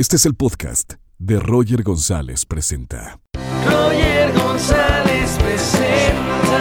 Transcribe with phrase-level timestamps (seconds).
[0.00, 3.20] Este es el podcast de Roger González Presenta.
[3.66, 6.58] Roger González presenta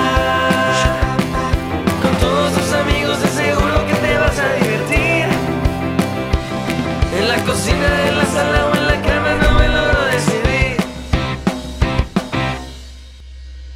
[2.01, 5.25] con todos tus amigos de seguro que te vas a divertir.
[7.17, 10.77] En la cocina, en la sala o en la cama no me logro decidir.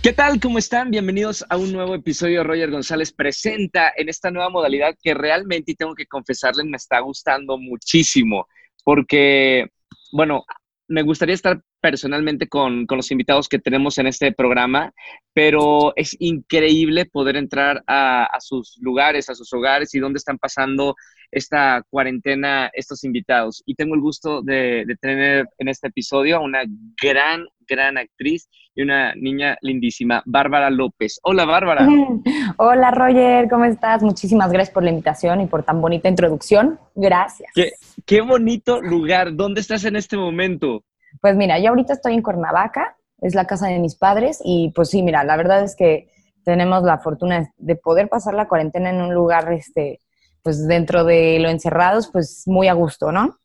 [0.02, 0.42] ¿Qué tal?
[0.42, 0.92] ¿Cómo están?
[0.92, 5.72] Bienvenidos a un nuevo episodio de Roger González Presenta en esta nueva modalidad que realmente,
[5.72, 8.46] y tengo que confesarles, me está gustando muchísimo
[8.84, 9.68] porque,
[10.12, 10.44] bueno,
[10.88, 14.94] me gustaría estar personalmente con, con los invitados que tenemos en este programa,
[15.34, 20.38] pero es increíble poder entrar a, a sus lugares, a sus hogares y dónde están
[20.38, 20.96] pasando
[21.32, 23.64] esta cuarentena estos invitados.
[23.66, 26.64] Y tengo el gusto de, de tener en este episodio a una
[27.02, 31.20] gran, gran actriz y una niña lindísima, Bárbara López.
[31.24, 31.88] Hola, Bárbara.
[32.58, 34.02] Hola Roger, ¿cómo estás?
[34.04, 36.80] Muchísimas gracias por la invitación y por tan bonita introducción.
[36.96, 37.52] Gracias.
[37.54, 37.74] Qué,
[38.06, 39.36] qué bonito lugar.
[39.36, 40.84] ¿Dónde estás en este momento?
[41.22, 44.90] Pues mira, yo ahorita estoy en Cuernavaca, es la casa de mis padres y pues
[44.90, 46.10] sí, mira, la verdad es que
[46.44, 50.02] tenemos la fortuna de poder pasar la cuarentena en un lugar, este,
[50.42, 53.38] pues dentro de lo encerrados, pues muy a gusto, ¿no?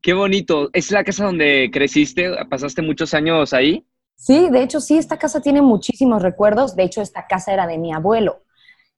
[0.00, 0.70] Qué bonito.
[0.72, 2.30] ¿Es la casa donde creciste?
[2.48, 3.84] ¿Pasaste muchos años ahí?
[4.14, 6.76] Sí, de hecho sí, esta casa tiene muchísimos recuerdos.
[6.76, 8.42] De hecho, esta casa era de mi abuelo.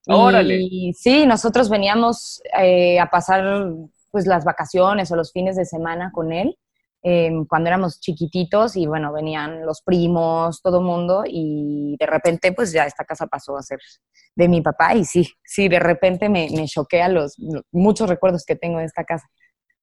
[0.07, 0.59] Órale.
[0.61, 3.73] Y sí, nosotros veníamos eh, a pasar
[4.11, 6.57] pues las vacaciones o los fines de semana con él
[7.03, 12.73] eh, cuando éramos chiquititos y bueno, venían los primos, todo mundo y de repente pues
[12.73, 13.79] ya esta casa pasó a ser
[14.37, 17.37] de mi papá y sí, sí, de repente me, me choquea los
[17.73, 19.27] muchos recuerdos que tengo de esta casa.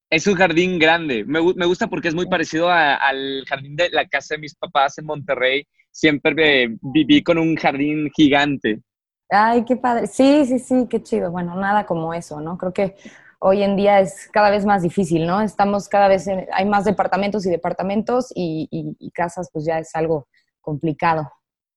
[0.09, 1.25] Es un jardín grande.
[1.25, 4.55] Me, me gusta porque es muy parecido a- al jardín de la casa de mis
[4.55, 5.67] papás en Monterrey.
[5.91, 8.81] Siempre viví con un jardín gigante.
[9.29, 10.07] Ay, qué padre.
[10.07, 11.31] Sí, sí, sí, qué chido.
[11.31, 12.57] Bueno, nada como eso, ¿no?
[12.57, 12.95] Creo que
[13.39, 15.41] hoy en día es cada vez más difícil, ¿no?
[15.41, 19.79] Estamos cada vez, en- hay más departamentos y departamentos y, y- y casas, pues ya
[19.79, 20.27] es algo
[20.61, 21.29] complicado,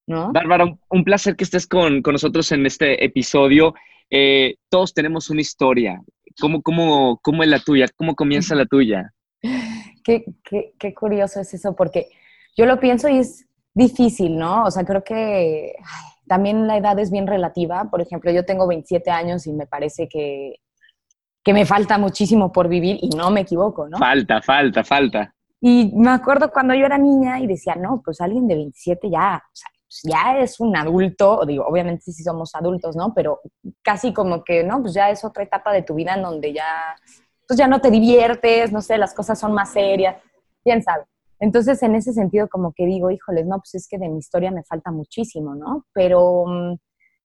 [0.06, 0.32] ¿no?
[0.32, 3.74] Bárbara, un, un placer que estés con, con nosotros en este episodio.
[4.10, 6.00] Eh, todos tenemos una historia.
[6.40, 7.86] ¿Cómo, cómo, ¿Cómo es la tuya?
[7.96, 9.12] ¿Cómo comienza la tuya?
[10.04, 12.08] Qué, qué, qué curioso es eso, porque
[12.56, 14.64] yo lo pienso y es difícil, ¿no?
[14.64, 17.84] O sea, creo que ay, también la edad es bien relativa.
[17.90, 20.54] Por ejemplo, yo tengo 27 años y me parece que,
[21.42, 23.98] que me falta muchísimo por vivir y no me equivoco, ¿no?
[23.98, 25.34] Falta, falta, falta.
[25.60, 29.42] Y me acuerdo cuando yo era niña y decía, no, pues alguien de 27 ya,
[29.44, 33.12] o sea, pues ya es un adulto, digo, obviamente sí somos adultos, ¿no?
[33.12, 33.40] Pero
[33.82, 36.96] casi como que, no, pues ya es otra etapa de tu vida en donde ya,
[37.46, 40.16] pues ya no te diviertes, no sé, las cosas son más serias,
[40.62, 41.04] quién sabe.
[41.40, 44.50] Entonces, en ese sentido, como que digo, híjoles, no, pues es que de mi historia
[44.50, 45.86] me falta muchísimo, ¿no?
[45.92, 46.74] Pero, mm,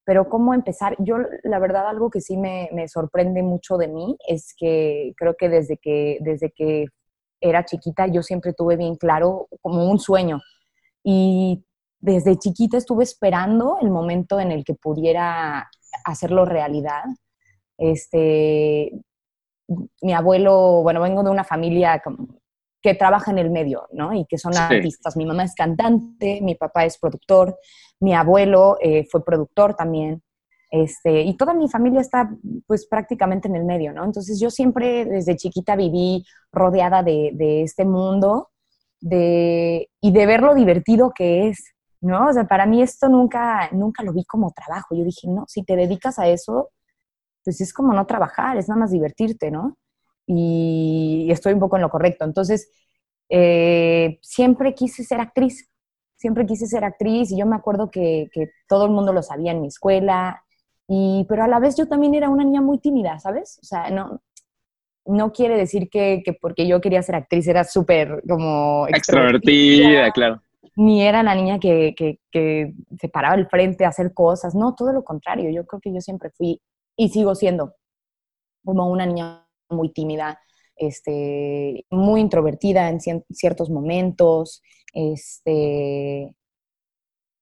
[0.06, 0.96] pero ¿cómo empezar?
[1.00, 5.36] Yo, la verdad, algo que sí me, me sorprende mucho de mí es que creo
[5.36, 6.86] que desde que, desde que
[7.42, 10.40] era chiquita, yo siempre tuve bien claro como un sueño.
[11.04, 11.66] Y
[12.00, 15.70] desde chiquita estuve esperando el momento en el que pudiera
[16.06, 17.04] hacerlo realidad.
[17.78, 18.92] Este,
[20.02, 22.02] mi abuelo, bueno, vengo de una familia
[22.82, 24.14] que trabaja en el medio, ¿no?
[24.14, 24.60] Y que son Sí.
[24.60, 25.18] artistas.
[25.18, 27.58] Mi mamá es cantante, mi papá es productor,
[28.00, 30.22] mi abuelo eh, fue productor también.
[30.72, 32.30] Este, y toda mi familia está
[32.68, 34.04] pues prácticamente en el medio, ¿no?
[34.04, 38.50] Entonces yo siempre desde chiquita viví rodeada de, este mundo
[39.00, 42.28] de, y de ver lo divertido que es, ¿no?
[42.28, 44.96] O sea, para mí esto nunca, nunca lo vi como trabajo.
[44.96, 46.72] Yo dije, no, si te dedicas a eso,
[47.44, 49.78] pues es como no trabajar, es nada más divertirte, ¿no?
[50.28, 52.26] Y estoy un poco en lo correcto.
[52.26, 52.70] Entonces,
[53.30, 55.70] eh, siempre quise ser actriz,
[56.16, 59.52] siempre quise ser actriz y yo me acuerdo que, que todo el mundo lo sabía
[59.52, 60.44] en mi escuela,
[60.88, 63.60] y, pero a la vez yo también era una niña muy tímida, ¿sabes?
[63.62, 64.22] O sea, no,
[65.06, 70.42] no quiere decir que, que porque yo quería ser actriz era súper como Extrovertida, claro.
[70.76, 74.76] ni era la niña que, que, que se paraba al frente a hacer cosas, no,
[74.76, 76.62] todo lo contrario, yo creo que yo siempre fui
[76.96, 77.74] y sigo siendo
[78.64, 80.40] como una niña muy tímida,
[80.76, 84.62] este, muy introvertida en ciertos momentos,
[84.94, 86.36] este,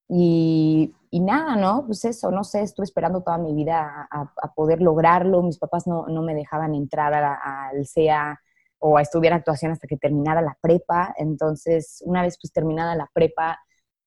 [0.10, 1.86] y, y nada, ¿no?
[1.86, 6.08] Pues eso, no sé, estuve esperando toda mi vida a, poder lograrlo, mis papás no,
[6.08, 8.40] no me dejaban entrar al CEA
[8.80, 13.10] o a estudiar actuación hasta que terminara la prepa, entonces una vez pues terminada la
[13.14, 13.60] prepa,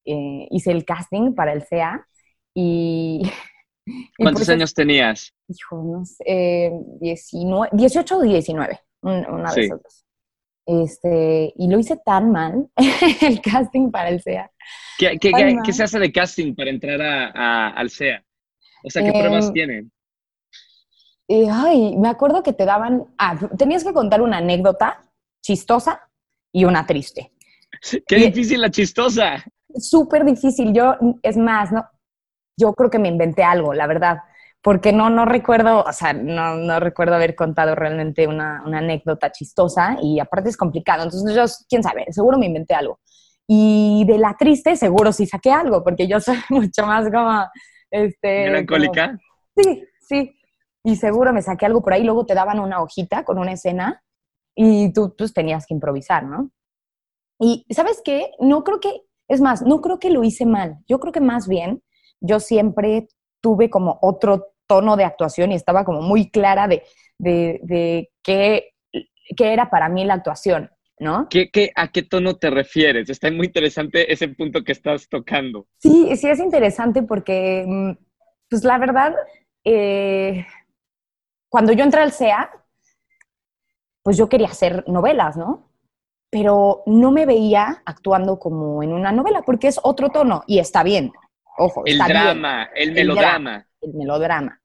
[0.04, 2.06] eh, hice el casting para el CEA
[2.54, 3.22] y...
[4.18, 5.32] ¿Cuántos años tenías?
[5.48, 9.60] Hijo, no sé, eh, 19, 18 o 19, un- una Sí.
[9.62, 10.04] esas dos.
[10.68, 12.68] Este, y lo hice tan mal,
[13.22, 14.50] el casting para el SEA.
[14.98, 15.30] ¿Qué, qué-
[15.64, 18.24] qué- se hace de casting para entrar a, a- al SEA?
[18.84, 19.92] O sea, ¿qué Em, pruebas tienen?
[21.28, 25.02] Y, ay, me acuerdo que te daban, ah, tenías que contar una anécdota
[25.42, 26.08] chistosa
[26.52, 27.32] y una triste.
[28.06, 29.44] Qué Y- difícil la chistosa.
[29.74, 30.72] Súper difícil.
[30.72, 31.84] Yo, es más, no,
[32.58, 34.18] yo creo que me inventé algo, la verdad,
[34.66, 39.30] porque no, no recuerdo, o sea, no, no recuerdo haber contado realmente una, una anécdota
[39.30, 41.04] chistosa y aparte es complicado.
[41.04, 42.98] Entonces, yo, quién sabe, seguro me inventé algo.
[43.46, 47.44] Y de la triste, seguro sí saqué algo, porque yo soy mucho más como,
[47.92, 48.46] este...
[48.46, 49.16] Melancólica.
[49.56, 50.36] Sí, sí.
[50.82, 52.02] Y seguro me saqué algo por ahí.
[52.02, 54.02] Luego te daban una hojita con una escena
[54.56, 56.50] y tú pues, tenías que improvisar, ¿no?
[57.38, 58.32] Y ¿sabes qué?
[58.40, 60.78] No creo que, es más, no creo que lo hice mal.
[60.88, 61.84] Yo creo que más bien
[62.20, 63.06] yo siempre
[63.40, 66.82] tuve como otro tono de actuación y estaba como muy clara de,
[67.18, 68.74] de, de qué,
[69.36, 71.28] qué era para mí la actuación, ¿no?
[71.28, 73.08] ¿Qué, qué, ¿A qué tono te refieres?
[73.10, 75.66] Está muy interesante ese punto que estás tocando.
[75.78, 77.90] Sí, sí es interesante porque, mm,
[78.48, 79.14] pues la verdad,
[79.64, 80.46] eh,
[81.48, 82.50] cuando yo entré al CEA,
[84.02, 85.70] pues yo quería hacer novelas, ¿no?
[86.30, 90.82] Pero no me veía actuando como en una novela porque es otro tono y está
[90.82, 91.12] bien.
[91.58, 93.65] Ojo, El está bien, drama, El melodrama.
[93.80, 94.60] El melodrama.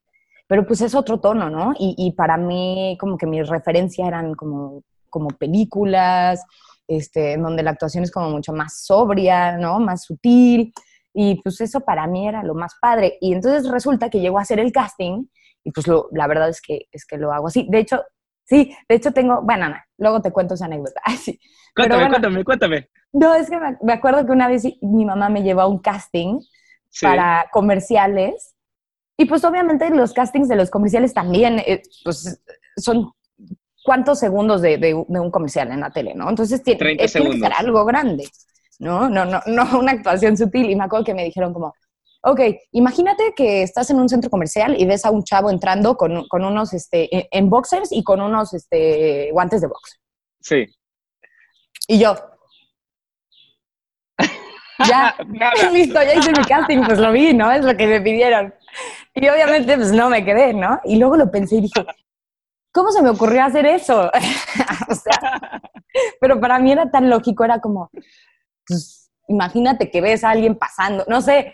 [0.48, 1.74] Pero pues es otro tono, ¿no?
[1.80, 6.44] Y, y para mí como que mis referencias eran como, como películas,
[6.88, 9.80] este, en donde la actuación es como mucho más sobria, ¿no?
[9.80, 10.74] Más sutil.
[11.14, 13.18] Y pues eso para mí era lo más padre.
[13.22, 15.26] Y entonces resulta que llego a hacer el casting
[15.64, 17.68] y pues lo, la verdad es que, es que lo hago así.
[17.70, 18.04] De hecho,
[18.44, 21.00] sí, de hecho tengo, bueno, no, luego te cuento esa anécdota.
[21.06, 21.40] Ay, sí.
[21.76, 22.12] Cuéntame, bueno.
[22.12, 22.90] cuéntame, cuéntame.
[23.14, 25.80] No, es que me, me acuerdo que una vez mi mamá me llevó a un
[25.80, 26.40] casting
[26.94, 27.06] Sí.
[27.06, 28.51] para comerciales.
[29.22, 32.42] Y pues obviamente los castings de los comerciales también, eh, pues
[32.76, 33.12] son
[33.84, 36.28] cuántos segundos de, de- de un comercial en la tele, ¿no?
[36.28, 38.28] Entonces tiene, 30 eh, tiene que ser algo grande,
[38.80, 39.10] ¿no?
[39.10, 40.72] No, no, no una actuación sutil.
[40.72, 41.74] Y me acuerdo que me dijeron como,
[42.24, 42.40] ok,
[42.72, 46.44] imagínate que estás en un centro comercial y ves a un chavo entrando con, con
[46.44, 50.00] unos, este, en- en boxers y con unos, este, guantes de box.
[50.40, 50.66] Sí.
[51.88, 52.16] Y yo,
[54.90, 55.16] ya,
[55.74, 57.52] listo, ya hice mi casting, pues lo vi, ¿no?
[57.52, 58.54] Es lo que me pidieron.
[59.14, 60.80] Y obviamente, pues no me quedé, ¿no?
[60.86, 61.86] Y luego lo pensé y dije,
[62.72, 64.10] ¿cómo se me ocurrió hacer eso?
[64.90, 65.62] o sea,
[66.20, 67.90] pero para mí era tan lógico, era como,
[68.66, 71.54] pues, imagínate que ves a alguien pasando, no sé,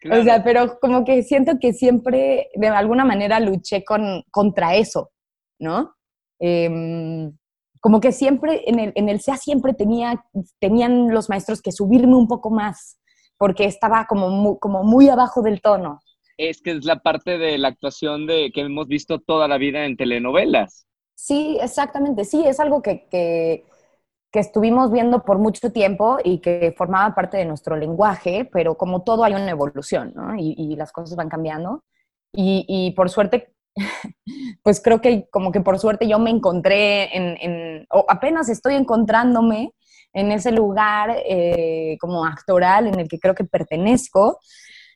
[0.00, 0.20] Claro.
[0.22, 5.10] o sea, pero como que siento que siempre de alguna manera luché con, contra eso,
[5.58, 5.94] ¿no?
[6.38, 7.36] Em,
[7.80, 10.24] como que siempre en el, en el SEA siempre tenía,
[10.58, 12.98] tenían los maestros que subirme un poco más,
[13.38, 16.00] porque estaba como muy, como muy abajo del tono.
[16.48, 19.84] Es que es la parte de la actuación de que hemos visto toda la vida
[19.84, 20.86] en telenovelas.
[21.14, 23.64] Sí, exactamente, sí, es algo que, que,
[24.32, 29.24] estuvimos viendo por mucho tiempo y que formaba parte de nuestro lenguaje, pero como todo
[29.24, 30.34] hay una evolución, ¿no?
[30.38, 31.84] Y, las cosas van cambiando.
[32.32, 33.52] Y, por suerte,
[34.62, 38.74] pues creo que como que por suerte yo me encontré en, en- o apenas estoy
[38.74, 39.74] encontrándome
[40.12, 44.38] en ese lugar eh, como actoral en el que creo que pertenezco.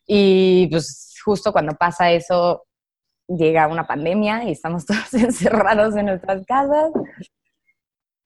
[0.07, 2.65] Y pues justo cuando pasa eso,
[3.29, 6.93] llega una pandemia y estamos todos encerrados en nuestras casas.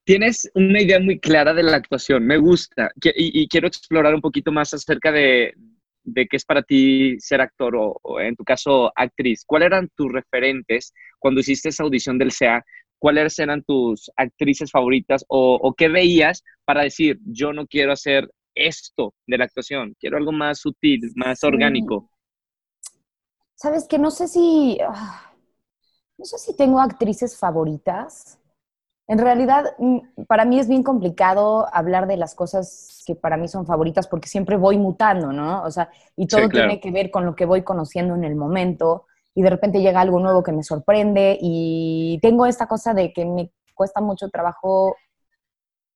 [0.05, 2.91] Tienes una idea muy clara de la actuación, me gusta.
[3.15, 5.53] Y, y quiero explorar un poquito más acerca de,
[6.03, 9.45] de qué es para ti ser actor o, o en tu caso actriz.
[9.47, 12.65] ¿Cuáles eran tus referentes cuando hiciste esa audición del SEA?
[12.99, 18.29] ¿Cuáles eran tus actrices favoritas o, o qué veías para decir, yo no quiero hacer
[18.55, 22.11] esto de la actuación, quiero algo más sutil, más orgánico?
[23.59, 24.79] Sabes que no sé si.
[24.87, 25.33] ah,
[26.19, 28.39] No sé si tengo actrices favoritas.
[29.09, 33.49] En realidad, mm, para mí es bien complicado hablar de las cosas que para mí
[33.49, 35.65] son favoritas porque siempre voy mutando, ¿no?
[35.65, 36.73] O sea, y todo Sí, claro.
[36.73, 40.01] tiene que ver con lo que voy conociendo en el momento y de repente llega
[40.03, 44.97] algo nuevo que me sorprende y tengo esta cosa de que me cuesta mucho trabajo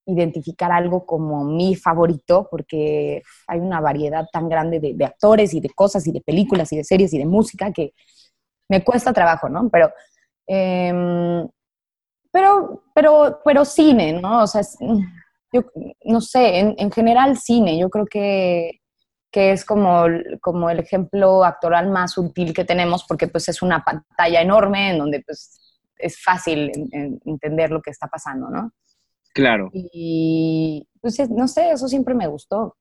[0.05, 5.69] identificar algo como mi favorito porque hay una variedad tan grande de, actores y de
[5.69, 7.93] cosas y de películas y de series y de música que
[8.69, 9.69] me cuesta trabajo, ¿no?
[9.69, 9.91] Pero,
[10.47, 11.47] em,
[12.31, 14.43] pero, pero, pero cine, ¿no?
[14.43, 14.61] O sea,
[15.53, 15.61] yo
[16.05, 18.81] no sé, en, en general cine, yo creo que,
[19.31, 20.05] que es como,
[20.41, 24.99] como el ejemplo actoral más sutil que tenemos porque pues es una pantalla enorme en
[24.99, 25.59] donde pues
[25.97, 28.71] es fácil en- en entender lo que está pasando, ¿no?
[29.33, 29.69] Claro.
[29.73, 32.77] Y pues es- no sé, eso siempre me gustó.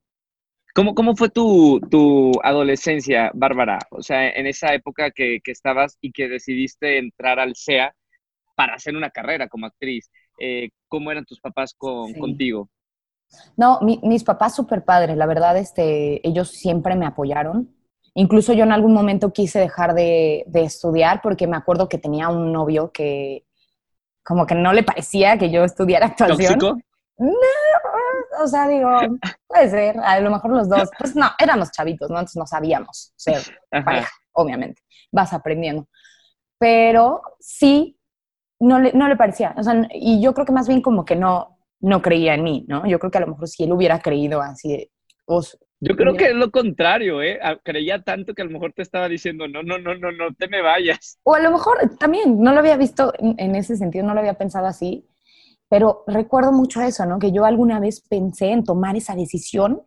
[0.75, 3.79] ¿Cómo, cómo fue tu, tu adolescencia, Bárbara?
[3.91, 7.95] O sea, en esa época que, que estabas y que decidiste entrar al SEA
[8.57, 10.11] para hacer una carrera como actriz.
[10.41, 12.21] Eh, ¿Cómo eran tus papás con, Sí.
[12.21, 12.71] contigo?
[13.57, 17.75] No, mi- mis papás súper padres, la verdad, este, ellos siempre me apoyaron.
[18.15, 22.29] Incluso yo en algún momento quise dejar de, de estudiar porque me acuerdo que tenía
[22.29, 23.45] un novio que
[24.25, 26.59] como que no le parecía que yo estudiara actuación.
[26.59, 26.79] ¿Tóxico?
[28.43, 28.91] o sea, digo,
[29.47, 32.17] puede ser, a lo mejor los dos, pues no, éramos chavitos, ¿no?
[32.17, 33.43] Entonces no sabíamos ser
[33.85, 35.87] pareja, obviamente, vas aprendiendo.
[36.59, 37.99] Pero sí,
[38.61, 41.17] no le, no le parecía, o sea, y yo creo que más bien como que
[41.17, 42.87] no, no creía en mí, ¿no?
[42.87, 44.91] Yo creo que a lo mejor si él hubiera creído así,
[45.25, 47.41] pues, yo creo que es lo contrario, ¿eh?
[47.65, 50.47] Creía tanto que a lo mejor te estaba diciendo, no, no, no, no, no te
[50.47, 51.19] me vayas.
[51.25, 54.35] O a lo mejor también, no lo había visto en, ese sentido, no lo había
[54.35, 55.09] pensado así,
[55.69, 57.19] pero recuerdo mucho eso, ¿no?
[57.19, 59.83] Que yo alguna vez pensé en tomar esa decisión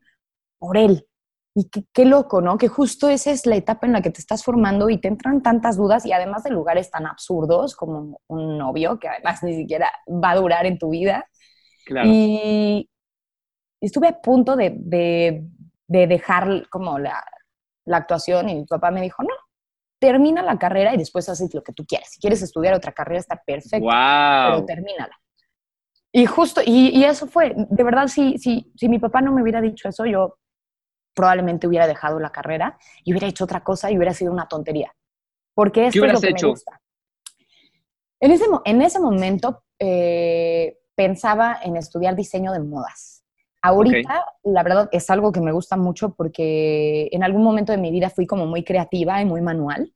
[0.59, 1.07] por él.
[1.55, 2.57] Y qué, loco, ¿no?
[2.57, 5.41] Que justo esa es la etapa en la que te estás formando y te entran
[5.41, 9.89] tantas dudas y además de lugares tan absurdos como un novio, que además ni siquiera
[10.07, 11.25] va a durar en tu vida.
[11.85, 12.09] Claro.
[12.11, 12.89] Y
[13.79, 15.45] estuve a punto de de
[15.87, 17.23] dejar como la,
[17.91, 19.35] actuación y mi papá me dijo, no,
[19.99, 22.09] termina la carrera y después haces lo que tú quieras.
[22.11, 25.15] Si quieres estudiar otra carrera está perfecto, pero termínala.
[26.11, 29.61] Y justo, y, eso fue, de verdad, si, si, si mi papá no me hubiera
[29.61, 30.37] dicho eso, yo
[31.13, 34.93] probablemente hubiera dejado la carrera y hubiera hecho otra cosa y hubiera sido una tontería.
[35.53, 36.81] Porque esto es lo que me gusta.
[38.19, 43.14] En ese, en ese momento eh, pensaba en estudiar diseño de modas.
[43.65, 47.91] Ahorita, la verdad, es algo que me gusta mucho porque en algún momento de mi
[47.91, 49.93] vida fui como muy creativa y muy manual.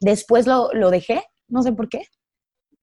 [0.00, 2.02] Después lo, lo dejé, no sé por qué.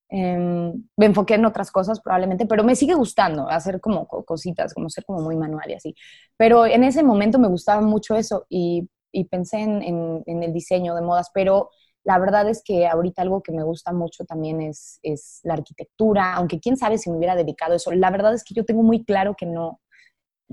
[0.09, 4.89] Em, me enfoqué en otras cosas probablemente, pero me sigue gustando hacer como cositas, como
[4.89, 5.95] ser como muy manual y así.
[6.37, 10.53] Pero en ese momento me gustaba mucho eso y, y pensé en, en, en, el
[10.53, 11.69] diseño de modas, pero
[12.03, 16.33] la verdad es que ahorita algo que me gusta mucho también es, es la arquitectura,
[16.35, 17.91] aunque quién sabe si me hubiera dedicado a eso.
[17.91, 19.79] La verdad es que yo tengo muy claro que no,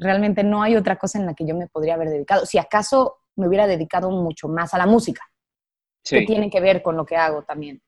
[0.01, 2.47] realmente no hay otra cosa en la que yo me podría haber dedicado.
[2.47, 5.23] Si acaso me hubiera dedicado mucho más a la música,
[6.03, 7.83] que tiene que ver con lo que hago también.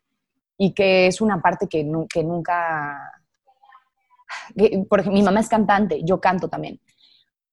[0.59, 3.12] Y que es una parte que, que nunca...
[4.88, 6.78] por ejemplo, mi mamá es cantante, yo canto también.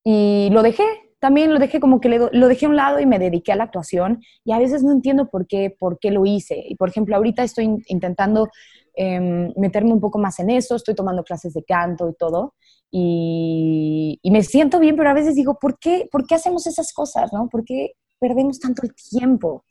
[0.04, 0.86] Y lo dejé,
[1.20, 3.66] también lo dejé como que lo dejé a un lado y me dediqué a la
[3.66, 6.64] actuación y a veces no entiendo por qué, por qué lo hice.
[6.68, 8.50] Y por ejemplo, ahorita estoy intentando
[8.94, 12.54] em, meterme un poco más en eso, estoy tomando clases de canto y todo
[12.92, 17.32] y, me siento bien, pero a veces digo, ¿por qué, ¿por qué hacemos esas cosas?
[17.34, 17.48] ¿no?
[17.50, 19.66] ¿Por qué perdemos tanto el tiempo?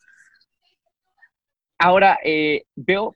[1.79, 3.15] Ahora, eh, veo,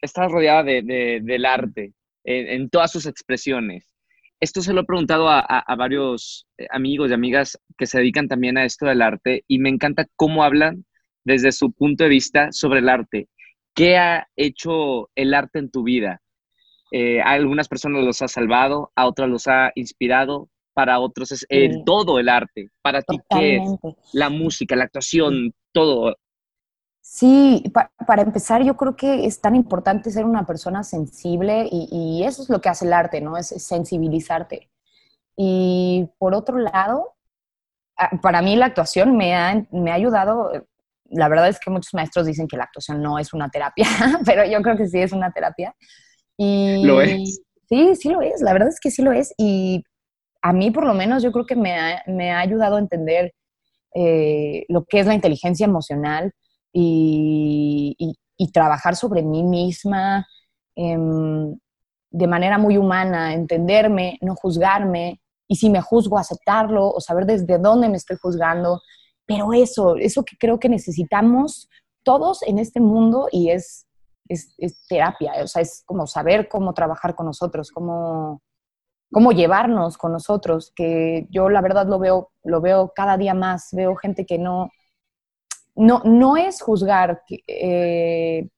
[0.00, 3.90] estás rodeada de, del arte en, todas sus expresiones.
[4.38, 8.28] Esto se lo he preguntado a, a, varios eh, amigos y amigas que se dedican
[8.28, 10.84] también a esto del arte y me encanta cómo hablan
[11.24, 13.28] desde su punto de vista sobre el arte.
[13.74, 16.20] ¿Qué ha hecho el arte en tu vida?
[16.92, 21.46] Eh, a algunas personas los ha salvado, a otras los ha inspirado, para otros es
[21.48, 22.70] el, todo el arte.
[22.82, 23.62] Para ti, ¿qué es?
[24.12, 26.14] La música, la actuación, todo.
[27.00, 27.62] Sí,
[28.06, 32.50] para empezar, yo creo que es tan importante ser una persona sensible y, eso es
[32.50, 33.36] lo que hace el arte, ¿no?
[33.38, 34.68] Es, sensibilizarte.
[35.36, 37.14] Y por otro lado,
[38.20, 40.50] para mí la actuación me ha, me ha ayudado,
[41.04, 43.86] la verdad es que muchos maestros dicen que la actuación no es una terapia,
[44.26, 45.74] pero yo creo que sí es una terapia.
[46.36, 47.40] Y, ¿Lo es?
[47.68, 49.34] Sí, sí lo es, la verdad es que sí lo es.
[49.38, 49.82] Y
[50.42, 53.34] a mí por lo menos yo creo que me ha, me ha ayudado a entender
[53.94, 56.32] eh, lo que es la inteligencia emocional
[56.72, 60.26] y, y, trabajar sobre mí misma
[60.76, 61.56] em,
[62.10, 67.58] de manera muy humana, entenderme, no juzgarme, y si me juzgo, aceptarlo o saber desde
[67.58, 68.80] dónde me estoy juzgando.
[69.26, 71.68] Pero eso, eso que creo que necesitamos
[72.02, 73.86] todos en este mundo y es
[74.28, 78.42] es, terapia, o sea, es como saber cómo trabajar con nosotros, cómo,
[79.10, 83.68] cómo llevarnos con nosotros, que yo la verdad lo veo, lo veo cada día más,
[83.72, 84.70] veo gente que no,
[85.74, 88.48] no, no es juzgar, que, eh,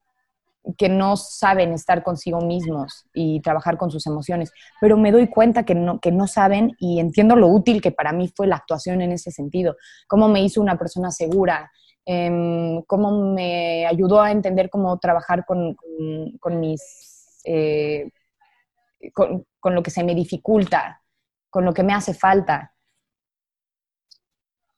[0.76, 5.64] que no saben estar consigo mismos y trabajar con sus emociones, pero me doy cuenta
[5.64, 9.00] que no, que no saben y entiendo lo útil que para mí fue la actuación
[9.00, 11.70] en ese sentido, cómo me hizo una persona segura,
[12.10, 15.76] Em, cómo me ayudó a entender cómo trabajar con,
[16.40, 18.08] con, mis, eh,
[19.12, 21.02] con, lo que se me dificulta,
[21.50, 22.72] con lo que me hace falta.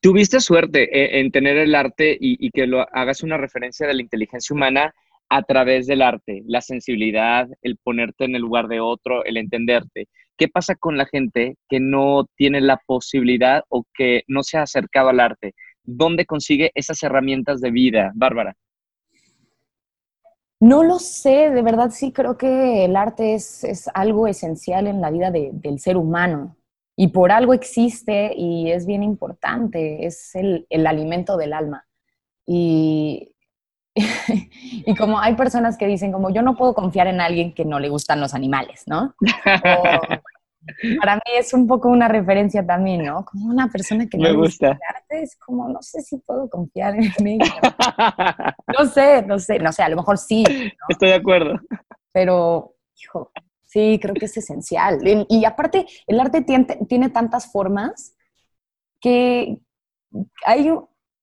[0.00, 3.94] Tuviste suerte eh, en tener el arte y, y, que lo hagas una referencia de
[3.94, 4.92] la inteligencia humana
[5.28, 10.08] a través del arte, la sensibilidad, el ponerte en el lugar de otro, el entenderte.
[10.36, 14.62] ¿Qué pasa con la gente que no tiene la posibilidad o que no se ha
[14.62, 15.54] acercado al arte?
[15.84, 18.56] ¿Dónde consigue esas herramientas de vida, Bárbara?
[20.60, 25.10] No lo sé, de verdad sí creo que el arte es, algo esencial en la
[25.10, 26.56] vida del ser humano
[26.96, 31.86] y por algo existe y es bien importante, es el, alimento del alma.
[32.44, 33.34] Y,
[33.94, 37.80] y como hay personas que dicen como yo no puedo confiar en alguien que no
[37.80, 39.14] le gustan los animales, ¿no?
[41.00, 43.24] para mí es un poco una referencia también, ¿no?
[43.24, 44.72] Como una persona que Me no gusta.
[44.72, 47.60] el arte, es como, no sé si puedo confiar en ella.
[48.78, 50.44] No sé, no sé, no sé, a lo mejor sí,
[50.88, 51.60] Estoy de acuerdo.
[52.12, 53.30] pero, hijo,
[53.64, 54.98] sí, creo que es esencial.
[55.28, 58.16] Y, aparte, el arte tiene, tiene tantas formas
[59.00, 59.60] que
[60.44, 60.70] hay,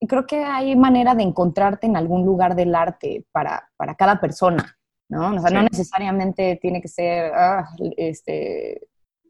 [0.07, 4.77] creo que hay manera de encontrarte en algún lugar del arte para, para cada persona,
[5.09, 5.35] ¿no?
[5.35, 5.67] O sea, no Sí.
[5.71, 8.87] necesariamente tiene que ser ah, este,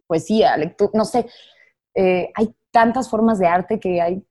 [0.07, 1.27] poesía, lectura, no sé.
[1.95, 4.23] Eh, hay tantas formas de arte que hay,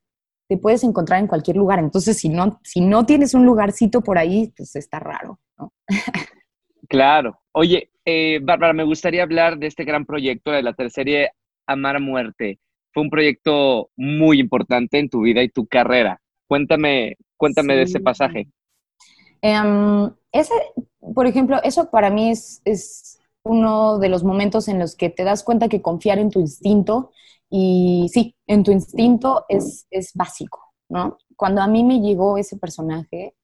[0.49, 1.79] te puedes encontrar en cualquier lugar.
[1.79, 5.73] Entonces, si no, si no tienes un lugarcito por ahí, pues está raro, ¿no?
[6.89, 7.41] Claro.
[7.51, 11.33] Oye, eh, Bárbara, me gustaría hablar de este gran proyecto de la tercerie
[11.67, 12.61] Amar a Muerte.
[12.93, 16.21] Fue un proyecto muy importante en tu vida y tu carrera.
[16.47, 18.47] Cuéntame, cuéntame de ese pasaje.
[19.43, 20.55] Em, ese,
[21.15, 25.25] por ejemplo, eso para mí es, es uno de los momentos en los que te
[25.25, 27.13] das cuenta que confiar en tu instinto
[27.51, 31.19] y sí, en tu instinto es, es básico, ¿no?
[31.37, 33.35] Cuando a mí me llegó ese personaje,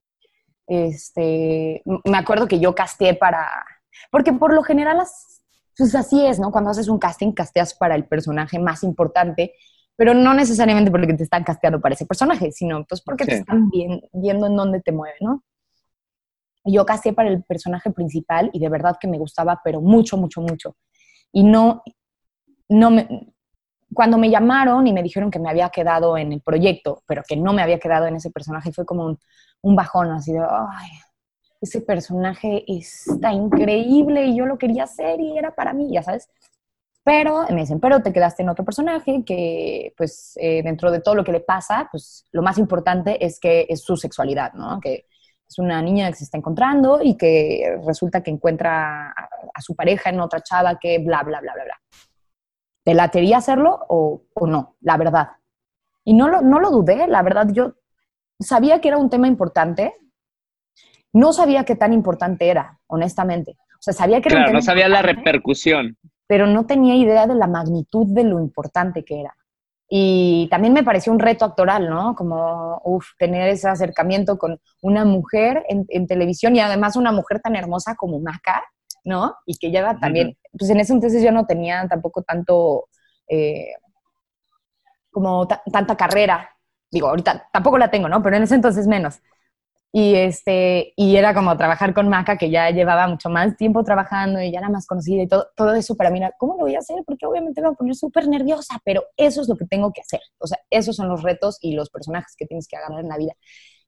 [0.67, 3.49] este, me acuerdo que yo casteé para,
[4.11, 5.43] porque por lo general las,
[5.77, 6.51] pues así es, ¿no?
[6.53, 9.55] Cuando haces un casting, casteas para el personaje más importante,
[9.97, 13.69] pero no necesariamente porque te están casteando para ese personaje, sino pues porque te están
[13.71, 15.45] bien- viendo en dónde te mueve, ¿no?
[16.65, 20.41] Yo casté para el personaje principal y de verdad que me gustaba, pero mucho, mucho,
[20.41, 20.77] mucho.
[21.33, 21.83] Y no,
[22.69, 23.33] no me,
[23.93, 27.37] cuando me llamaron y me dijeron que me había quedado en el proyecto, pero que
[27.37, 29.19] no me había quedado en ese personaje, fue como un,
[29.63, 30.91] un bajón, así de, ay,
[31.61, 36.29] ese personaje está increíble y yo lo quería hacer y era para mí, ya sabes.
[37.05, 41.17] Pero me dicen, pero te quedaste en otro personaje que, pues, eh, dentro de todo
[41.17, 44.81] lo que le pasa, pues, lo más importante es que es su sexualidad, ¿no?
[44.81, 45.07] Que
[45.53, 49.77] es una niña que se está encontrando y que resulta que encuentra a, a su
[49.77, 51.81] pareja en otra chava que bla, bla, bla, bla, bla.
[52.85, 54.77] ¿Te latería hacerlo o, o no?
[54.81, 55.29] La verdad.
[56.05, 57.75] Y no lo, no lo dudé, la verdad, yo
[58.41, 59.95] sabía que era un tema importante,
[61.13, 63.53] no sabía qué tan importante era, honestamente.
[63.53, 65.97] O sea, sabía que era un tema no sabía la repercusión.
[66.27, 69.37] pero no tenía idea de la magnitud de lo importante que era.
[69.95, 72.15] Y también me pareció un reto actoral, ¿no?
[72.15, 77.41] Como, uff, tener ese acercamiento con una mujer en, en televisión y además una mujer
[77.41, 78.65] tan hermosa como Maca,
[79.05, 79.35] ¿no?
[79.45, 82.89] Y que lleva también, pues en ese entonces yo no tenía tampoco tanto,
[83.29, 83.75] eh,
[85.11, 86.51] como ta- tanta carrera.
[86.91, 88.23] Digo, ahorita tampoco la tengo, ¿no?
[88.23, 89.21] Pero en ese entonces menos.
[89.95, 94.41] Y, este, y era como trabajar con Maca, que ya llevaba mucho más tiempo trabajando
[94.41, 96.75] y ya era más conocida y todo, todo eso para mí era, ¿cómo lo voy
[96.75, 97.03] a hacer?
[97.05, 100.01] Porque obviamente me voy a poner súper nerviosa, pero eso es lo que tengo que
[100.01, 100.21] hacer.
[100.39, 103.19] O sea, esos son los retos y los personajes que tienes que agarrar en la
[103.19, 103.35] vida.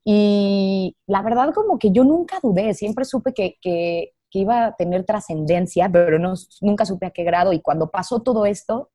[0.05, 4.77] Y la verdad como que yo nunca dudé, siempre supe que, que, que iba a
[4.77, 7.55] tener trascendencia, pero no, nunca supe a qué grado.
[7.55, 8.91] Y cuando pasó todo esto,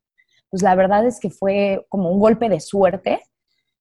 [0.51, 3.23] pues la verdad es que fue como un golpe de suerte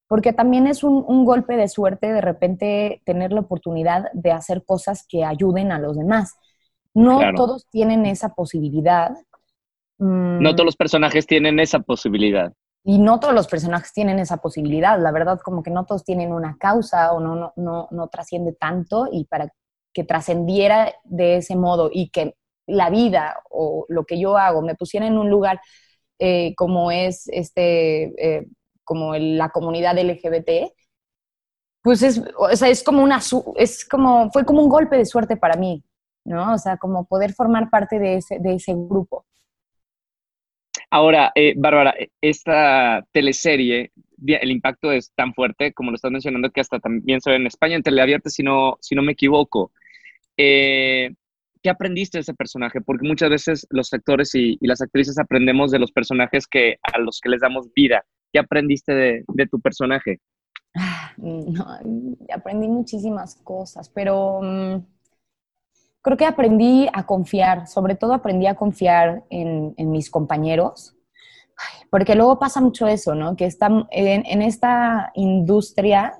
[0.08, 4.64] porque también es un, un, golpe de suerte de repente tener la oportunidad de hacer
[4.64, 6.34] cosas que ayuden a los demás.
[6.94, 7.36] No Claro.
[7.36, 9.12] todos tienen esa posibilidad.
[9.98, 12.52] Mm, No todos los personajes tienen esa posibilidad.
[12.84, 14.98] y no todos los personajes tienen esa posibilidad.
[15.00, 18.52] La verdad, como que no todos tienen una causa o no, no, no, no trasciende
[18.54, 19.52] tanto y para
[19.92, 22.34] que trascendiera de ese modo y que
[22.66, 25.60] la vida o lo que yo hago me pusiera en un lugar
[26.18, 28.46] eh, como es este, eh,
[28.88, 30.72] como el- la comunidad LGBT,
[31.82, 33.20] pues es, o sea, es como una,
[33.56, 35.84] es como, fue como un golpe de suerte para mí,
[36.24, 36.54] ¿no?
[36.54, 39.26] O sea, como poder formar parte de ese, de ese grupo.
[40.90, 43.92] Ahora, eh, Bárbara, esta teleserie,
[44.26, 47.46] el impacto es tan fuerte, como lo estás mencionando, que hasta también se ve en
[47.46, 49.72] España, en teleabierta, si no, si no me equivoco.
[50.36, 51.10] Eh,
[51.62, 52.80] ¿Qué aprendiste de ese personaje?
[52.80, 56.98] Porque muchas veces los actores y, y las actrices aprendemos de los personajes que, a
[56.98, 58.04] los que les damos vida.
[58.32, 60.20] ¿Qué aprendiste de, tu personaje?
[60.74, 61.12] Ah,
[62.34, 64.76] aprendí muchísimas cosas, pero mm,
[66.02, 70.94] creo que aprendí a confiar, sobre todo aprendí a confiar en, mis compañeros,
[71.90, 73.34] porque luego pasa mucho eso, ¿no?
[73.34, 73.48] Que
[73.90, 76.16] en esta industria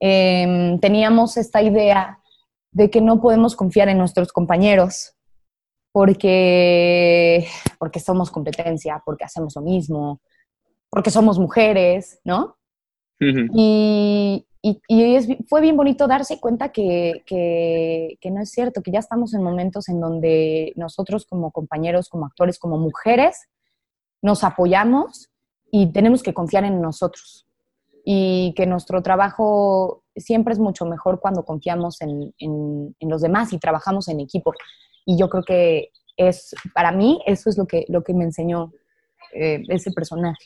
[0.00, 2.18] em, teníamos esta idea
[2.72, 5.14] de que no podemos confiar en nuestros compañeros
[5.92, 7.46] porque,
[7.78, 10.20] porque somos competencia, porque hacemos lo mismo,
[10.90, 12.56] porque somos mujeres, ¿no?
[13.20, 13.46] Ujú.
[13.54, 18.82] Y, y- y es- fue bien bonito darse cuenta que, que- que no es cierto,
[18.82, 23.48] que ya estamos en momentos en donde nosotros como compañeros, como actores, como mujeres,
[24.22, 25.30] nos apoyamos
[25.70, 27.46] y tenemos que confiar en nosotros.
[28.04, 33.52] Y que nuestro trabajo siempre es mucho mejor cuando confiamos en, en- en los demás
[33.52, 34.52] y trabajamos en equipo.
[35.06, 38.72] Y yo creo que es, para mí, eso es lo que, lo que me enseñó
[39.34, 40.44] eh, ese personaje.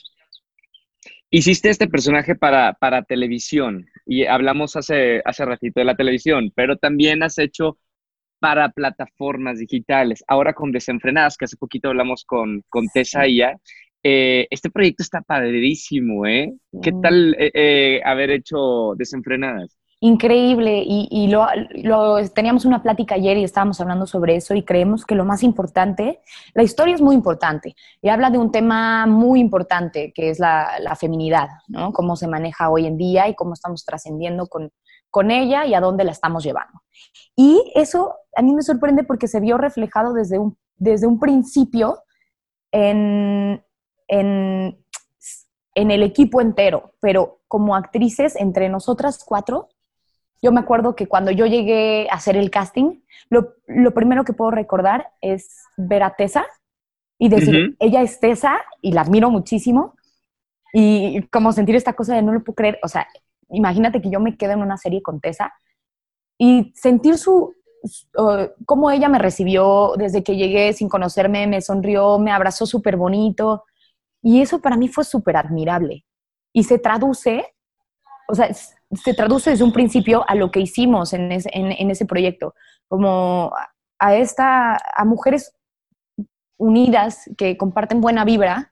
[1.37, 6.77] Hiciste este personaje para, para televisión y hablamos hace, hace ratito de la televisión, pero
[6.77, 7.77] también has hecho
[8.39, 10.23] para plataformas digitales.
[10.29, 13.57] Ahora con Desenfrenadas, que hace poquito hablamos con, con Tessa Ia,
[14.01, 16.53] eh, este proyecto está padrísimo, ¿eh?
[16.81, 17.01] ¿Qué Mm.
[17.01, 19.77] tal eh, eh, haber hecho Desenfrenadas?
[20.07, 21.47] Increíble, y, y lo,
[21.83, 25.41] lo- teníamos una plática ayer y estábamos hablando sobre eso y creemos que lo más
[25.41, 26.21] importante,
[26.53, 30.73] la historia es muy importante y habla de un tema muy importante que es la,
[30.79, 31.91] la feminidad, ¿no?
[31.91, 34.71] Cómo se maneja hoy en día y cómo estamos trascendiendo con,
[35.09, 36.83] con ella y a dónde la estamos llevando.
[37.35, 42.03] Y eso a mí me sorprende porque se vio reflejado desde un, desde un principio
[42.71, 43.59] en,
[44.07, 44.77] en,
[45.73, 49.69] en el equipo entero, pero como actrices, entre nosotras cuatro,
[50.45, 54.33] yo me acuerdo que cuando yo llegué a hacer el casting, lo, lo primero que
[54.33, 56.45] puedo recordar es ver a Tessa
[57.19, 59.95] y decir, ella es Tessa y la admiro muchísimo.
[60.73, 63.07] Y como sentir esta cosa de no lo puedo creer, o sea,
[63.49, 65.53] imagínate que yo me quedo en una serie con Tessa
[66.37, 67.53] y sentir su,
[68.17, 72.97] uh, cómo ella me recibió desde que llegué sin conocerme, me sonrió, me abrazó súper
[72.97, 73.65] bonito.
[74.21, 76.05] Y eso para mí fue súper admirable.
[76.53, 77.53] Y se traduce,
[78.29, 81.71] o sea, s- se traduce desde un principio a lo que hicimos en ese, en,
[81.71, 82.53] en ese proyecto,
[82.87, 83.51] como
[83.99, 85.53] a- esta, a mujeres
[86.57, 88.71] unidas que comparten buena vibra.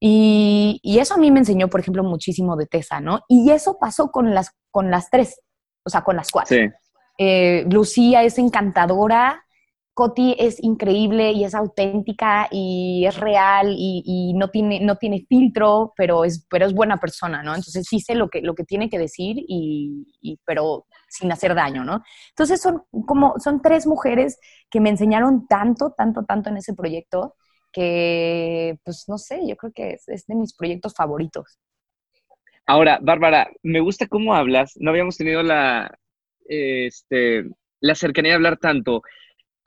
[0.00, 3.20] Y, y eso a mí me enseñó, por ejemplo, muchísimo de Tessa, ¿no?
[3.28, 5.40] Y eso pasó con las, con las tres,
[5.84, 6.56] o sea, con las cuatro.
[6.56, 6.68] Sí.
[7.18, 9.44] Eh, Lucía es encantadora,
[9.98, 15.92] Coti es increíble y es auténtica y es real y, no, tiene, no tiene filtro,
[15.96, 17.50] pero es, pero es buena persona, ¿no?
[17.52, 21.82] Entonces dice lo que, lo que tiene que decir, y, y- pero sin hacer daño,
[21.84, 22.00] ¿no?
[22.28, 24.38] Entonces son como, son tres mujeres
[24.70, 27.34] que me enseñaron tanto, tanto, tanto en ese proyecto
[27.72, 31.58] que, pues no sé, yo creo que es, es de mis proyectos favoritos.
[32.66, 34.74] Ahora, Bárbara, me gusta cómo hablas.
[34.76, 35.92] No habíamos tenido la,
[36.46, 37.46] este,
[37.80, 39.02] la cercanía de hablar tanto.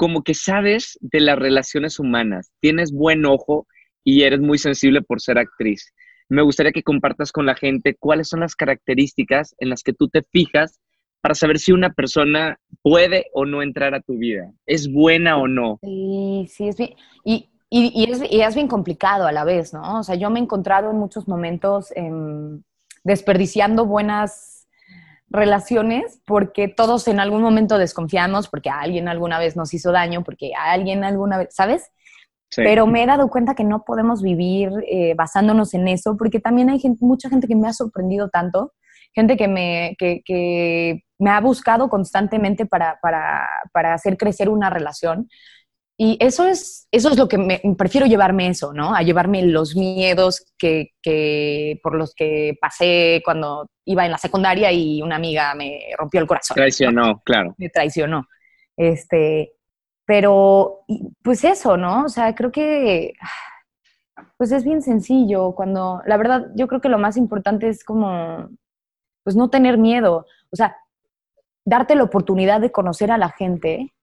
[0.02, 3.68] Como que sabes de las relaciones humanas, tienes buen ojo
[4.04, 5.94] y eres muy sensible por ser actriz.
[6.28, 10.10] Me gustaría que compartas con la gente cuáles son las características en las que tú
[10.10, 10.80] te fijas
[11.22, 14.52] para saber si una persona puede o no entrar a tu vida.
[14.66, 15.78] ¿Es buena o no?
[15.84, 16.96] Sí, sí, es bien.
[17.24, 20.00] Y, y, es, y es bien complicado a la vez, ¿no?
[20.00, 22.64] O sea, yo me he encontrado en muchos momentos em,
[23.04, 24.61] desperdiciando buenas
[25.32, 30.24] relaciones porque todos en algún momento desconfiamos, porque a alguien alguna vez nos hizo daño,
[30.24, 31.92] porque a alguien alguna vez, ¿sabes?
[32.50, 32.62] Sí.
[32.64, 36.70] Pero me he dado cuenta que no podemos vivir eh, basándonos en eso, porque también
[36.70, 38.74] hay gente, mucha gente que me ha sorprendido tanto,
[39.14, 44.70] gente que me, que, que me ha buscado constantemente para, para, para hacer crecer una
[44.70, 45.30] relación.
[46.04, 48.96] Y eso es, eso es lo que me, prefiero llevarme eso, ¿no?
[48.96, 54.72] A llevarme los miedos que, que, por los que pasé cuando iba en la secundaria
[54.72, 56.56] y una amiga me rompió el corazón.
[56.56, 57.54] Traicionó, claro.
[57.60, 58.26] Me traicionó.
[58.76, 59.54] Este,
[60.04, 60.86] pero,
[61.22, 62.06] pues eso, ¿no?
[62.06, 63.14] O sea, creo que,
[64.38, 68.50] pues es bien sencillo cuando, la verdad, yo creo que lo más importante es como,
[69.24, 70.26] pues no tener miedo.
[70.50, 70.76] O sea,
[71.64, 73.94] darte la oportunidad de conocer a la gente.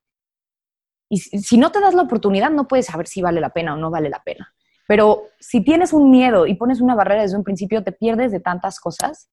[1.08, 3.76] Y si, no te das la oportunidad, no puedes saber si vale la pena o
[3.76, 4.52] no vale la pena.
[4.86, 8.40] Pero si tienes un miedo y pones una barrera desde un principio, te pierdes de
[8.40, 9.30] tantas cosas.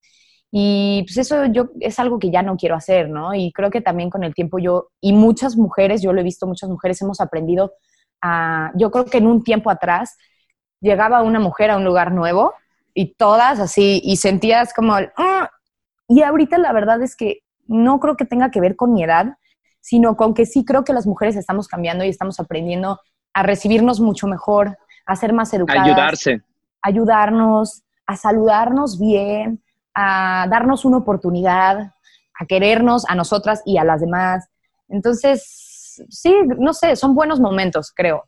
[0.52, 3.34] Y pues eso yo es algo que ya no quiero hacer, ¿no?
[3.34, 6.48] Y creo que también con el tiempo yo, y muchas mujeres, yo lo he visto,
[6.48, 7.74] muchas mujeres hemos aprendido
[8.22, 10.18] a, yo creo que en un tiempo atrás
[10.80, 12.54] llegaba una mujer a un lugar nuevo
[12.94, 15.50] y todas así, y sentías como el, "Ah".
[16.08, 19.36] y ahorita la verdad es que no creo que tenga que ver con mi edad,
[19.86, 23.00] sino con que sí creo que las mujeres estamos cambiando y estamos aprendiendo
[23.36, 25.86] a recibirnos mucho mejor, a ser más educadas.
[25.86, 26.42] Ayudarse.
[26.82, 29.62] Ayudarnos, a saludarnos bien,
[29.94, 31.94] a darnos una oportunidad,
[32.34, 34.50] a querernos a nosotras y a las demás.
[34.88, 38.24] Entonces, sí, no sé, son buenos momentos, creo.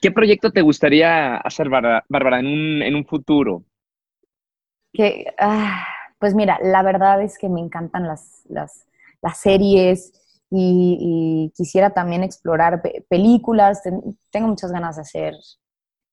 [0.00, 3.64] ¿Qué proyecto te gustaría hacer, Bárbara, en un, en un futuro?
[4.92, 5.84] Que, ah,
[6.20, 8.85] pues mira, la verdad es que me encantan las, las,
[9.22, 10.12] las series
[10.50, 13.82] y, quisiera también explorar pe- películas.
[13.82, 15.34] Ten- tengo muchas ganas de hacer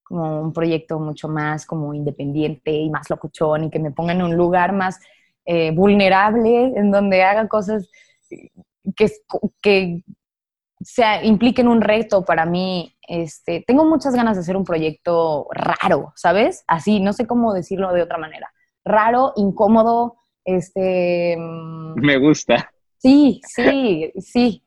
[0.04, 4.22] como un proyecto mucho más como independiente y más locuchón y que me ponga en
[4.22, 5.00] un lugar más
[5.46, 7.90] eh, vulnerable, en donde haga cosas
[8.30, 8.52] que,
[9.62, 10.04] que
[10.82, 12.96] sea, impliquen un reto para mí.
[13.08, 16.64] Este, tengo muchas ganas de hacer un proyecto raro, ¿sabes?
[16.68, 18.52] Así, no sé cómo decirlo de otra manera.
[18.86, 21.38] Raro, incómodo, este...
[21.38, 22.73] mm, Me gusta.
[23.04, 24.64] Sí, sí, sí.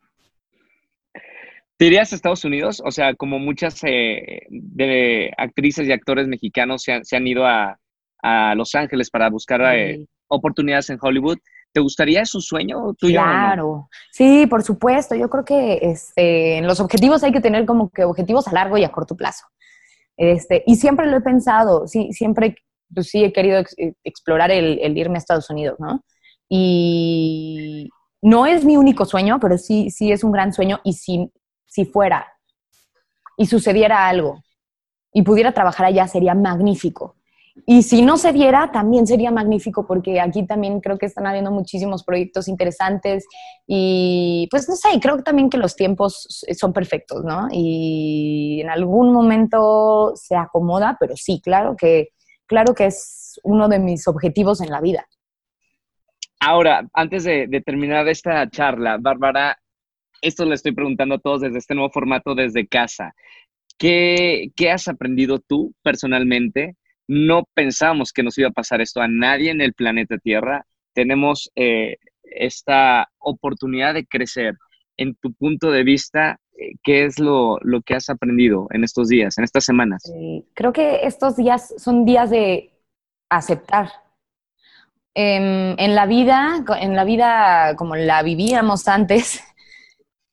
[1.78, 2.82] ¿Te irías a Estados Unidos?
[2.84, 7.46] O sea, como muchas eh, de actrices y actores mexicanos se han, se han ido
[7.46, 7.78] a,
[8.22, 10.08] a, Los Ángeles para buscar eh, Sí.
[10.28, 11.38] oportunidades en Hollywood.
[11.72, 13.20] ¿Te gustaría su sueño tuyo?
[13.20, 13.30] o no?
[13.30, 15.14] Claro, sí, por supuesto.
[15.14, 18.76] Yo creo que este, en los objetivos hay que tener como que objetivos a largo
[18.76, 19.46] y a corto plazo.
[20.16, 22.56] Este, y siempre lo he pensado, sí, siempre,
[22.94, 26.02] pues sí he querido ex- eh, explorar el, el irme a Estados Unidos, ¿no?
[26.48, 27.90] Y
[28.22, 30.80] no es mi único sueño, pero sí, sí es un gran sueño.
[30.84, 31.30] Y si,
[31.66, 32.26] si fuera
[33.36, 34.42] y sucediera algo
[35.12, 37.16] y pudiera trabajar allá, sería magnífico.
[37.64, 41.50] Y si no se diera, también sería magnífico porque aquí también creo que están habiendo
[41.50, 43.24] muchísimos proyectos interesantes
[43.66, 47.48] y pues no sé, creo también que los tiempos son perfectos, ¿no?
[47.50, 52.10] Y en algún momento se acomoda, pero sí, claro que,
[52.46, 55.06] claro que es uno de mis objetivos en la vida.
[56.40, 59.58] Ahora, antes de, terminar esta charla, Bárbara,
[60.20, 63.14] esto le estoy preguntando a todos desde este nuevo formato desde casa.
[63.78, 66.76] ¿Qué, has aprendido tú personalmente?
[67.08, 70.66] No pensamos que nos iba a pasar esto a nadie en el planeta Tierra.
[70.94, 74.54] Tenemos eh, esta oportunidad de crecer.
[74.96, 79.08] En tu punto de vista, eh, ¿qué es lo, lo que has aprendido en estos
[79.08, 80.02] días, en estas semanas?
[80.14, 82.70] Eh, creo que estos días son días de
[83.28, 84.05] aceptar.
[85.18, 89.42] Em, en la vida, en la vida como la vivíamos antes,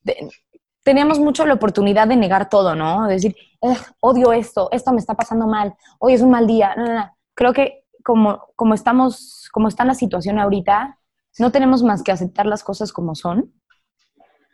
[0.83, 3.07] teníamos mucho la oportunidad de negar todo, ¿no?
[3.07, 6.75] De decir, "Ugh, odio esto, esto me está pasando mal, hoy es un mal día.
[6.75, 7.17] No, no, no.
[7.33, 10.99] Creo que como, como estamos, como está la situación ahorita,
[11.39, 13.53] no tenemos más que aceptar las cosas como son.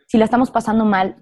[0.06, 1.16] Si la estamos pasando mal,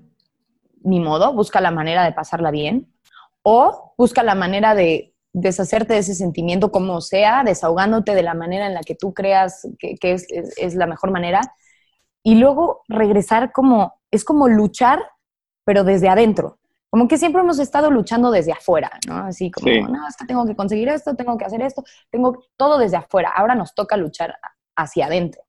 [0.82, 2.92] ni modo, busca la manera de pasarla bien
[3.40, 8.66] o busca la manera de deshacerte de ese sentimiento como sea, desahogándote de la manera
[8.66, 11.40] en la que tú creas que, que es, es- es la mejor manera,
[12.22, 15.00] y luego regresar como, es como luchar,
[15.64, 16.58] pero desde adentro.
[16.90, 19.18] Como que siempre hemos estado luchando desde afuera, ¿no?
[19.18, 19.80] Así como, Sí.
[19.82, 23.30] no, es que tengo que conseguir esto, tengo que hacer esto, tengo todo desde afuera.
[23.36, 24.34] Ahora nos toca luchar
[24.74, 25.42] hacia adentro.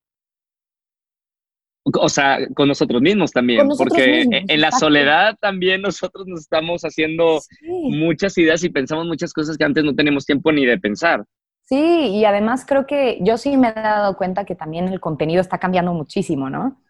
[2.00, 6.42] O sea, con nosotros mismos también, nosotros porque mismos, en la soledad también nosotros nos
[6.42, 7.68] estamos haciendo Sí.
[7.70, 11.26] muchas ideas y pensamos muchas cosas que antes no teníamos tiempo ni de pensar.
[11.66, 15.40] Sí, y además creo que yo sí me he dado cuenta que también el contenido
[15.42, 16.82] está cambiando muchísimo, ¿no?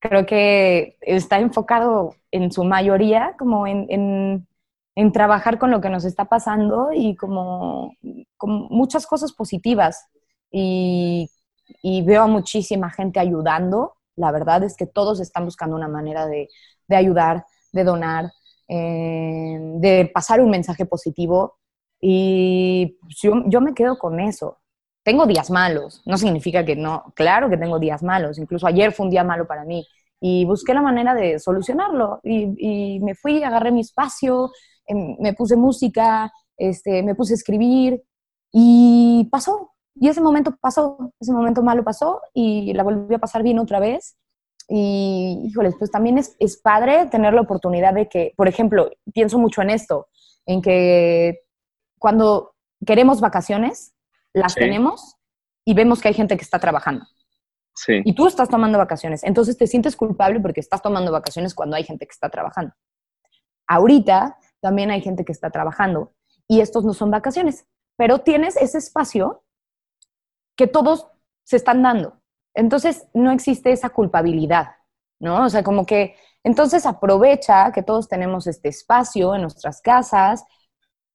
[0.00, 4.46] Creo que está enfocado en su mayoría como en, en-
[4.98, 7.94] en trabajar con lo que nos está pasando y como,
[8.38, 10.08] como muchas cosas positivas.
[10.50, 11.28] Y,
[11.82, 13.95] y veo a muchísima gente ayudando.
[14.16, 16.48] La verdad es que todos están buscando una manera de,
[16.88, 18.32] de ayudar, de donar,
[18.68, 21.58] eh, de pasar un mensaje positivo.
[22.00, 24.58] Y pues, yo, yo me quedo con eso.
[25.02, 29.06] Tengo días malos, no significa que no, claro que tengo días malos, incluso ayer fue
[29.06, 29.86] un día malo para mí
[30.20, 34.50] y busqué la manera de solucionarlo y, y me fui, agarré mi espacio,
[34.86, 38.02] em, me puse música, este, me puse a escribir
[38.52, 39.75] y pasó.
[39.98, 43.80] Y ese momento pasó, ese momento malo pasó y la volví a pasar bien otra
[43.80, 44.16] vez.
[44.68, 49.38] Y, híjoles, pues también es, es padre tener la oportunidad de que, por ejemplo, pienso
[49.38, 50.08] mucho en esto,
[50.44, 51.40] en que
[51.98, 52.54] cuando
[52.84, 53.94] queremos vacaciones,
[54.34, 54.60] las Sí.
[54.60, 55.16] tenemos
[55.64, 57.06] y vemos que hay gente que está trabajando.
[57.74, 58.02] Sí.
[58.04, 59.24] Y tú estás tomando vacaciones.
[59.24, 62.74] Entonces te sientes culpable porque estás tomando vacaciones cuando hay gente que está trabajando.
[63.66, 66.12] Ahorita también hay gente que está trabajando
[66.48, 69.42] y estos no son vacaciones, pero tienes ese espacio
[70.56, 71.08] que todos
[71.44, 72.20] se están dando.
[72.54, 74.68] Entonces no existe esa culpabilidad,
[75.20, 75.44] ¿no?
[75.44, 80.44] O sea, como que entonces aprovecha que todos tenemos este espacio en nuestras casas,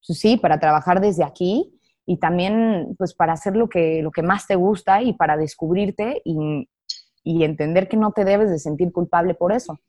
[0.05, 4.23] pues sí, para trabajar desde aquí y también pues para hacer lo que, lo que
[4.23, 6.67] más te gusta y para descubrirte y,
[7.23, 9.79] entender que no te debes de sentir culpable por eso.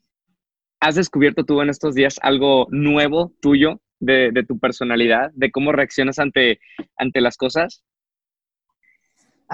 [0.79, 5.71] ¿Has descubierto tú en estos días algo nuevo tuyo de, de tu personalidad, de cómo
[5.71, 6.59] reaccionas ante,
[6.95, 7.83] ante las cosas?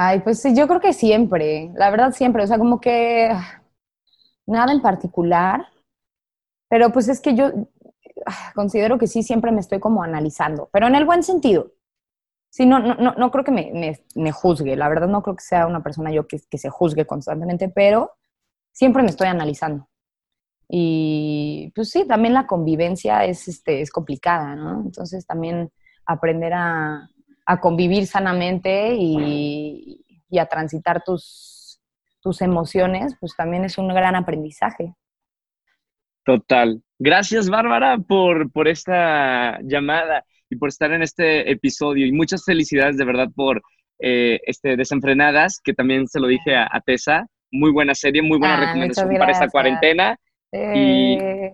[0.02, 3.32] Ay, pues yo creo que siempre, la verdad siempre, o sea, como que
[4.48, 5.68] nada en particular,
[6.70, 7.52] pero pues es que yo
[8.26, 11.74] ah, considero que sí siempre me estoy como analizando, pero en el buen sentido.
[12.50, 15.36] Sí, no, no, no, no creo que me, me, me juzgue, la verdad no creo
[15.36, 18.14] que sea una persona yo que, que se juzgue constantemente, pero
[18.72, 19.90] siempre me estoy analizando.
[20.70, 24.80] Y pues sí, también la convivencia es, este, es complicada, ¿no?
[24.80, 25.74] Entonces también
[26.06, 27.10] aprender a,
[27.50, 31.82] a convivir sanamente y, y a transitar tus,
[32.22, 34.94] tus emociones, pues también es un gran aprendizaje.
[36.24, 36.84] Total.
[37.00, 42.06] Gracias, Bárbara, por, por esta llamada y por estar en este episodio.
[42.06, 43.64] Y muchas felicidades de verdad por
[43.98, 47.26] eh, este Desenfrenadas, que también se lo dije a, a Tessa.
[47.52, 50.16] Muy buena serie, muy buena Ah, recomendación para esta cuarentena.
[50.52, 51.52] Eh,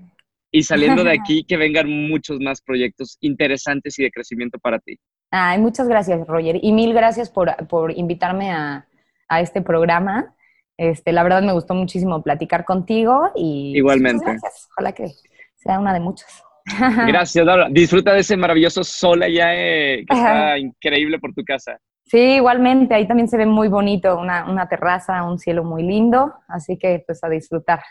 [0.51, 4.99] y saliendo de aquí que vengan muchos más proyectos interesantes y de crecimiento para ti.
[5.38, 6.60] Ay, muchas gracias, Roger.
[6.62, 8.88] Y mil gracias por, por invitarme a,
[9.28, 10.34] a, este programa.
[10.78, 14.24] Este, la verdad me gustó muchísimo platicar contigo y igualmente.
[14.24, 14.69] gracias.
[14.71, 15.12] Ojalá que
[15.56, 16.41] sea una de muchas.
[17.08, 17.67] Gracias, Laura.
[17.69, 21.78] Disfruta de ese maravilloso sol allá eh, que está increíble por tu casa.
[22.06, 22.95] Sí, igualmente.
[22.95, 26.34] Ahí también se ve muy bonito, una, una terraza, un cielo muy lindo.
[26.48, 27.82] Así que pues a disfrutar.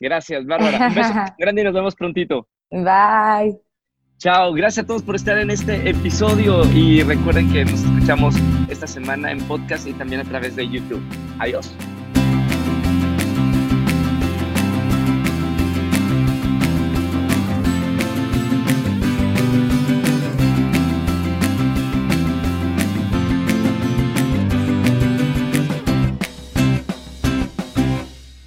[0.00, 0.88] Gracias, Bárbara.
[0.88, 2.48] Un beso grande y nos vemos prontito.
[2.70, 3.60] Bye.
[4.18, 8.34] Chao, gracias a todos por estar en este episodio y recuerden que nos escuchamos
[8.68, 11.00] esta semana en podcast y también a través de YouTube.
[11.38, 11.72] Adiós.